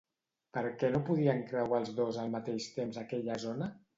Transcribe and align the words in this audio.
Per 0.57 0.61
què 0.83 0.89
no 0.95 1.01
podien 1.09 1.43
creuar 1.51 1.83
els 1.83 1.93
dos 2.01 2.19
al 2.23 2.33
mateix 2.39 2.69
temps 2.79 3.01
aquella 3.05 3.39
zona? 3.47 3.71